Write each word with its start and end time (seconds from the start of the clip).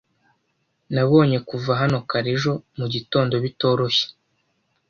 Nabonye 0.93 1.37
kuva 1.49 1.71
hano 1.81 1.97
kare 2.09 2.29
ejo 2.35 2.51
mugitondo 2.79 3.35
bitoroshye 3.43 4.05